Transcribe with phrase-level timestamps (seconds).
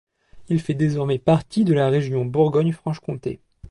[0.49, 3.39] Il fait désormais partie de la région Bourgogne-Franche-Comté.